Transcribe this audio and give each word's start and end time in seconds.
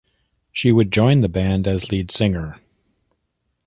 She 0.51 0.71
would 0.71 0.91
join 0.91 1.21
the 1.21 1.29
band 1.29 1.67
as 1.67 1.91
lead 1.91 2.09
singer. 2.09 2.59